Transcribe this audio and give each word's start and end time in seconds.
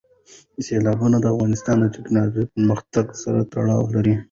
سیلابونه 0.65 1.17
د 1.19 1.25
افغانستان 1.33 1.75
د 1.79 1.85
تکنالوژۍ 1.95 2.45
پرمختګ 2.53 3.05
سره 3.23 3.39
تړاو 3.53 3.83
لري. 3.95 4.15